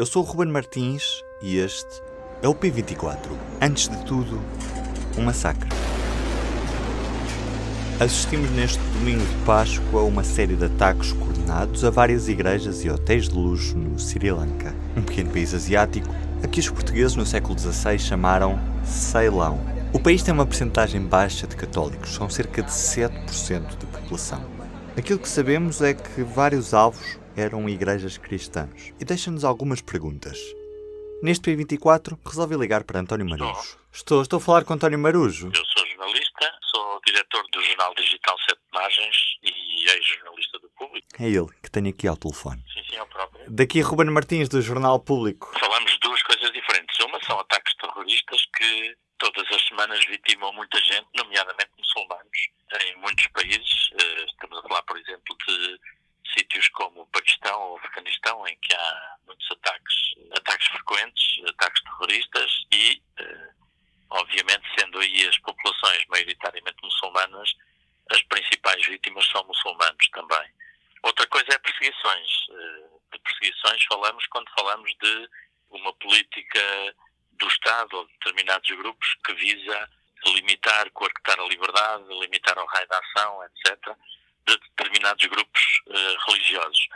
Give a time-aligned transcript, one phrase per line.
[0.00, 2.00] Eu sou o Ruben Martins e este
[2.40, 3.18] é o P24.
[3.60, 4.40] Antes de tudo,
[5.18, 5.68] um massacre.
[8.00, 12.88] Assistimos neste domingo de Páscoa a uma série de ataques coordenados a várias igrejas e
[12.88, 16.08] hotéis de luxo no Sri Lanka, um pequeno país asiático
[16.42, 19.60] a que os portugueses no século XVI chamaram Ceilão.
[19.92, 24.42] O país tem uma percentagem baixa de católicos, são cerca de 7% da população.
[24.96, 28.92] Aquilo que sabemos é que vários alvos eram igrejas cristãs.
[28.98, 30.38] E deixa-nos algumas perguntas.
[31.22, 33.78] Neste P24, resolvi ligar para António Marujo.
[33.92, 35.50] Estou, estou a falar com António Marujo.
[35.54, 41.06] Eu sou jornalista, sou diretor do jornal digital Sete Margens e ex-jornalista do Público.
[41.18, 42.62] É ele que tenho aqui ao telefone.
[42.72, 43.44] Sim, sim, é o próprio.
[43.50, 45.52] Daqui Ruben Martins, do Jornal Público.
[45.58, 46.98] Falamos de duas coisas diferentes.
[47.00, 52.38] Uma são ataques terroristas que todas as semanas vitimam muita gente, nomeadamente muçulmanos,
[52.80, 53.90] em muitos países.
[54.00, 55.78] Eh, estamos a falar, por exemplo, de
[56.32, 59.94] sítios como o Paquistão ou o Afeganistão, em que há muitos ataques,
[60.36, 63.48] ataques frequentes, ataques terroristas e, eh,
[64.10, 67.54] obviamente, sendo aí as populações maioritariamente muçulmanas,
[68.10, 70.52] as principais vítimas são muçulmanos também.
[71.02, 72.30] Outra coisa é perseguições.
[72.50, 75.28] Eh, de perseguições falamos quando falamos de
[75.70, 76.94] uma política
[77.32, 79.90] do Estado ou de determinados grupos que visa
[80.26, 83.96] limitar, coartar a liberdade, limitar o raio da ação, etc
[84.56, 86.88] de determinados grupos uh, religiosos.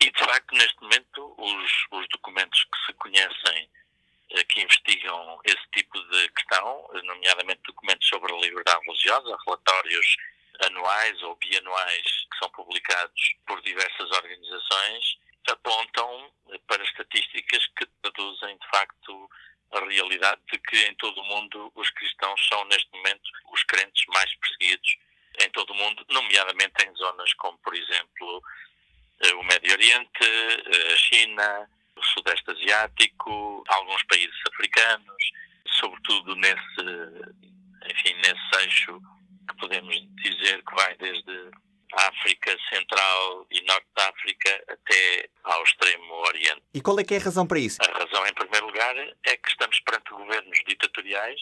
[0.00, 3.70] E, de facto, neste momento, os, os documentos que se conhecem
[4.32, 10.16] uh, que investigam esse tipo de questão, nomeadamente documentos sobre a liberdade religiosa, relatórios
[10.66, 16.30] anuais ou bianuais que são publicados por diversas organizações, apontam
[16.66, 19.30] para estatísticas que traduzem, de facto,
[19.72, 24.04] a realidade de que em todo o mundo os cristãos são, neste momento, os crentes
[24.08, 24.96] mais perseguidos
[25.50, 28.42] em todo o mundo, nomeadamente em zonas como, por exemplo,
[29.20, 35.30] eh, o Médio Oriente, eh, a China, o Sudeste Asiático, alguns países africanos,
[35.80, 39.00] sobretudo nesse, enfim, nesse eixo
[39.48, 41.50] que podemos dizer que vai desde
[41.94, 46.62] a África Central e Norte da África até ao Extremo Oriente.
[46.72, 47.78] E qual é que é a razão para isso?
[47.82, 51.40] A razão, em primeiro lugar, é que estamos perante governos ditatoriais,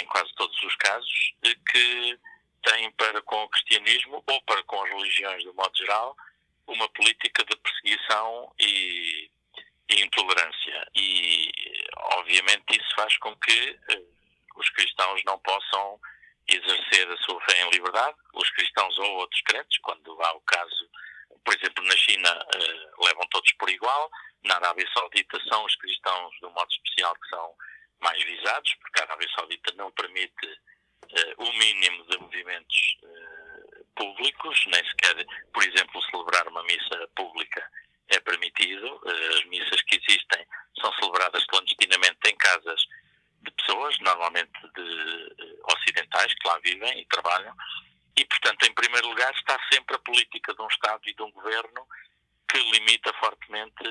[0.00, 2.18] em quase todos os casos, que
[2.62, 6.16] têm para com o cristianismo ou para com as religiões de modo geral
[6.66, 9.30] uma política de perseguição e,
[9.90, 10.86] e intolerância.
[10.94, 11.50] E,
[12.18, 14.02] obviamente, isso faz com que eh,
[14.56, 15.98] os cristãos não possam
[16.46, 20.90] exercer a sua fé em liberdade, os cristãos ou outros crentes, quando há o caso,
[21.44, 24.10] por exemplo, na China, eh, levam todos por igual,
[24.44, 27.54] na Arábia Saudita são os cristãos, de um modo especial, que são
[28.00, 30.60] mais visados, porque a Arábia Saudita não permite
[31.04, 37.70] uh, o mínimo de movimentos uh, públicos, nem sequer, por exemplo, celebrar uma missa pública
[38.08, 38.86] é permitido.
[39.04, 40.46] Uh, as missas que existem
[40.80, 42.80] são celebradas clandestinamente em casas
[43.42, 47.54] de pessoas, normalmente de ocidentais, que lá vivem e trabalham.
[48.16, 51.30] E, portanto, em primeiro lugar, está sempre a política de um Estado e de um
[51.30, 51.86] governo
[52.50, 53.84] que limita fortemente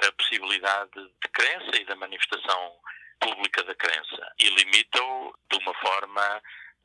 [0.00, 2.80] a possibilidade de crença e da manifestação
[3.24, 6.42] pública da crença e limita-o de uma forma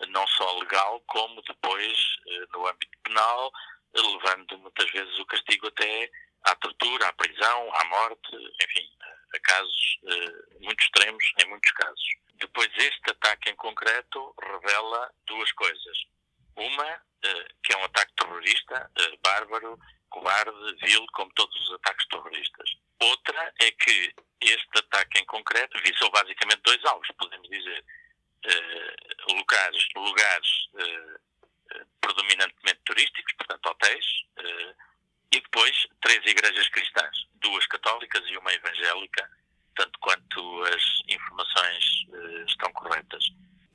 [0.07, 3.51] não só legal, como depois eh, no âmbito penal,
[3.93, 6.09] levando muitas vezes o castigo até
[6.43, 8.89] à tortura, à prisão, à morte, enfim,
[9.35, 12.09] a casos eh, muito extremos em muitos casos.
[12.35, 15.97] Depois, este ataque em concreto revela duas coisas.
[16.55, 18.89] Uma, eh, que é um ataque terrorista,
[19.21, 19.77] bárbaro,
[20.09, 22.69] covarde, vil, como todos os ataques terroristas.
[23.01, 27.83] Outra é que este ataque em concreto visou basicamente dois alvos, podemos dizer.
[28.45, 34.05] Uh, lugares lugares uh, predominantemente turísticos, portanto hotéis,
[34.37, 34.75] uh,
[35.33, 39.29] e depois três igrejas cristãs, duas católicas e uma evangélica,
[39.75, 42.05] tanto quanto as informações
[42.47, 43.23] estão corretas.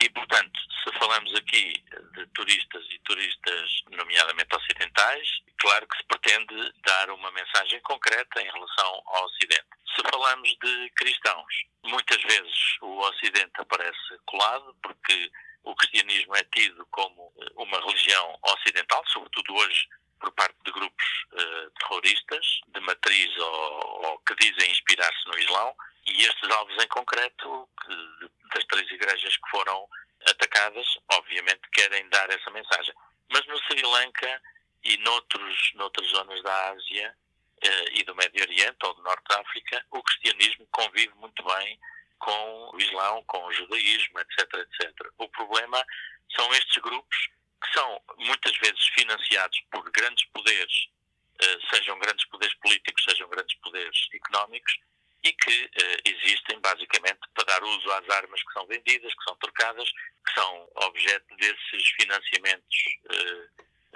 [0.03, 1.73] E, portanto, se falamos aqui
[2.15, 8.51] de turistas e turistas, nomeadamente ocidentais, claro que se pretende dar uma mensagem concreta em
[8.51, 9.65] relação ao Ocidente.
[9.95, 11.55] Se falamos de cristãos,
[11.85, 15.31] muitas vezes o Ocidente aparece colado, porque
[15.63, 21.07] o cristianismo é tido como eh, uma religião ocidental, sobretudo hoje por parte de grupos
[21.33, 25.77] uh, terroristas, de matriz ou, ou que dizem inspirar-se no Islão,
[26.07, 29.87] e estes alvos em concreto, que, das três igrejas que foram
[30.31, 32.95] atacadas, obviamente querem dar essa mensagem.
[33.31, 34.43] Mas no Sri Lanka
[34.85, 37.17] e noutros, noutras zonas da Ásia
[37.93, 41.79] e do Médio Oriente ou do Norte da África, o cristianismo convive muito bem
[42.19, 45.13] com o Islão, com o judaísmo, etc, etc.
[45.19, 45.85] O problema
[46.35, 47.29] são estes grupos
[47.63, 50.89] que são muitas vezes financiados por grandes poderes
[51.71, 54.79] sejam grandes poderes políticos, sejam grandes poderes económicos,
[55.23, 55.71] e que
[56.05, 60.69] existem basicamente para dar uso às armas que são vendidas, que são trocadas, que são
[60.77, 62.77] objeto desses financiamentos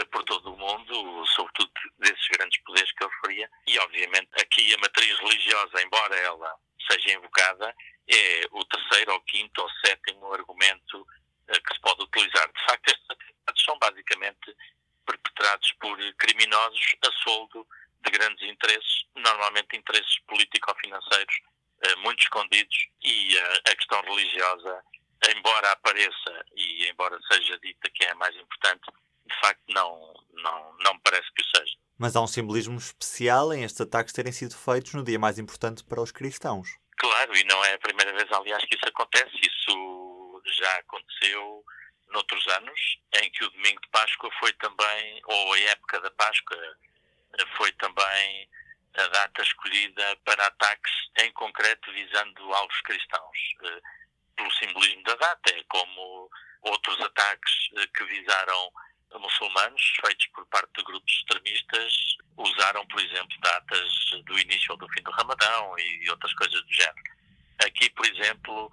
[0.07, 4.79] por todo o mundo, sobretudo desses grandes poderes que eu referia, e obviamente aqui a
[4.79, 6.55] matriz religiosa, embora ela
[6.91, 7.75] seja invocada,
[8.09, 12.51] é o terceiro, ou quinto, ou sétimo argumento uh, que se pode utilizar.
[12.51, 14.57] De facto, estes atentados são basicamente
[15.05, 17.67] perpetrados por criminosos a soldo
[18.03, 21.41] de grandes interesses, normalmente interesses político-financeiros
[21.85, 24.83] uh, muito escondidos, e a questão religiosa,
[25.37, 28.89] embora apareça e embora seja dita que é a mais importante,
[29.29, 31.77] de facto não, não, não me parece que o seja.
[31.99, 35.85] Mas há um simbolismo especial em estes ataques terem sido feitos no dia mais importante
[35.85, 36.69] para os cristãos.
[36.97, 39.35] Claro, e não é a primeira vez, aliás, que isso acontece.
[39.41, 41.65] Isso já aconteceu
[42.09, 42.81] noutros anos,
[43.23, 46.57] em que o domingo de Páscoa foi também, ou a época da Páscoa,
[47.57, 48.49] foi também
[48.95, 53.39] a data escolhida para ataques em concreto visando alvos cristãos.
[53.65, 53.81] Eh,
[54.37, 56.31] pelo simbolismo da data, é como
[56.63, 58.73] outros ataques eh, que visaram
[59.17, 61.93] muçulmanos, feitos por parte de grupos extremistas,
[62.37, 63.89] usaram, por exemplo, datas
[64.27, 67.19] do início ou do fim do Ramadão e outras coisas do género.
[67.65, 68.71] Aqui, por exemplo,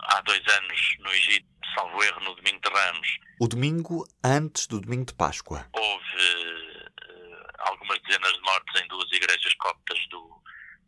[0.00, 3.18] há dois anos no Egito, salvo erro, no Domingo de Ramos.
[3.40, 5.66] O domingo antes do Domingo de Páscoa.
[5.72, 10.42] Houve uh, algumas dezenas de mortes em duas igrejas coptas do,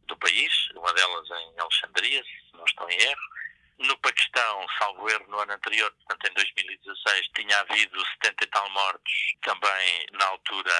[0.08, 3.37] do país, uma delas em Alexandria, se não estou em erro
[3.78, 8.70] no Paquistão, salvo erro, no ano anterior, portanto em 2016, tinha havido 70 e tal
[8.70, 10.72] mortos também na altura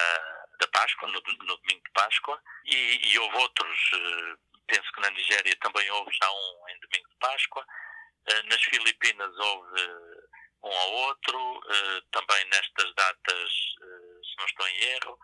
[0.59, 4.37] da Páscoa, no, no domingo de Páscoa, e, e, houve outros, eh,
[4.67, 7.65] penso que na Nigéria também houve já um em domingo de Páscoa,
[8.27, 9.83] eh, nas Filipinas houve
[10.65, 15.19] um ou outro, eh, também nestas datas, se não estou em erro,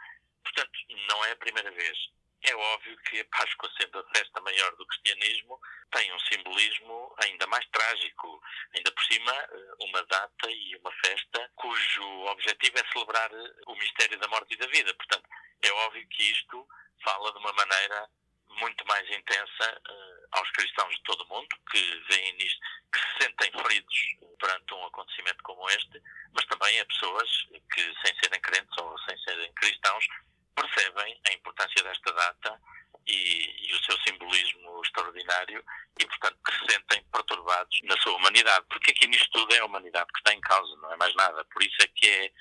[0.44, 0.78] portanto
[1.08, 1.98] não é a primeira vez.
[2.46, 5.58] É óbvio que a Páscoa, sendo a festa maior do cristianismo,
[5.90, 8.40] tem um simbolismo ainda mais trágico.
[8.76, 13.74] Ainda por cima, eh, uma data e uma festa cujo objetivo é celebrar eh, o
[13.76, 14.92] mistério da morte e da vida.
[14.94, 15.26] Portanto,
[15.62, 16.68] é óbvio que isto
[17.02, 18.10] fala de uma maneira
[18.58, 22.60] muito mais intensa uh, aos cristãos de todo o mundo que veem nisto,
[22.92, 23.96] que se sentem feridos
[24.38, 26.00] perante um acontecimento como este,
[26.32, 27.28] mas também a pessoas
[27.72, 30.06] que, sem serem crentes ou sem serem cristãos,
[30.54, 32.60] percebem a importância desta data
[33.06, 35.64] e, e, o seu simbolismo extraordinário
[35.98, 38.64] e, portanto, que se sentem perturbados na sua humanidade.
[38.68, 41.44] Porque aqui nisto tudo é a humanidade que está em causa, não é mais nada.
[41.46, 42.32] Por isso é que é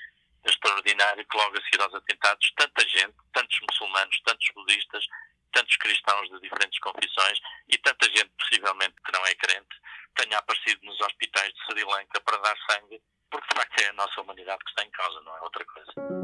[0.44, 5.04] extraordinário que logo a seguir aos atentados tanta gente, tantos muçulmanos, tantos budistas,
[5.52, 7.38] tantos cristãos de diferentes confissões
[7.68, 9.80] e tanta gente, possivelmente, que não é crente,
[10.16, 13.00] tenha aparecido nos hospitais de Sri Lanka para dar sangue,
[13.30, 16.23] porque de facto é a nossa humanidade que está em causa, não é outra coisa.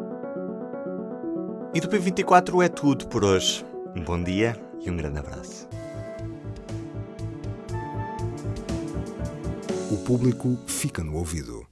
[1.73, 3.65] E do P24 é tudo por hoje.
[3.95, 5.69] Um bom dia e um grande abraço.
[9.89, 11.65] O público fica no ouvido.